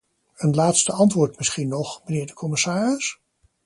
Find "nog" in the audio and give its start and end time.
1.67-2.01